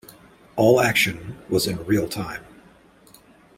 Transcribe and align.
All 0.55 0.81
action 0.81 1.35
was 1.47 1.67
in 1.67 1.85
real-time. 1.85 2.43